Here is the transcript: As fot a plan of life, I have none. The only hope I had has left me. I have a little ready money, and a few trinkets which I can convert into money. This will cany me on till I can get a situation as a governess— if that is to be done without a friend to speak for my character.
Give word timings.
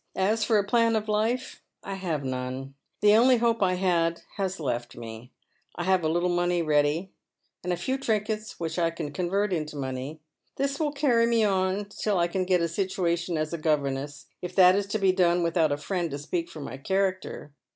As 0.15 0.43
fot 0.43 0.57
a 0.57 0.63
plan 0.63 0.95
of 0.95 1.07
life, 1.07 1.61
I 1.83 1.93
have 1.93 2.23
none. 2.25 2.73
The 3.01 3.15
only 3.15 3.37
hope 3.37 3.61
I 3.61 3.75
had 3.75 4.23
has 4.37 4.59
left 4.59 4.95
me. 4.97 5.31
I 5.75 5.83
have 5.83 6.03
a 6.03 6.09
little 6.09 6.35
ready 6.35 6.63
money, 6.63 7.11
and 7.63 7.71
a 7.71 7.77
few 7.77 7.99
trinkets 7.99 8.59
which 8.59 8.79
I 8.79 8.89
can 8.89 9.11
convert 9.11 9.53
into 9.53 9.75
money. 9.75 10.19
This 10.55 10.79
will 10.79 10.91
cany 10.91 11.27
me 11.27 11.43
on 11.43 11.85
till 11.85 12.17
I 12.17 12.27
can 12.27 12.45
get 12.45 12.61
a 12.61 12.67
situation 12.67 13.37
as 13.37 13.53
a 13.53 13.59
governess— 13.59 14.25
if 14.41 14.55
that 14.55 14.75
is 14.75 14.87
to 14.87 14.97
be 14.97 15.11
done 15.11 15.43
without 15.43 15.71
a 15.71 15.77
friend 15.77 16.09
to 16.09 16.17
speak 16.17 16.49
for 16.49 16.61
my 16.61 16.77
character. 16.77 17.53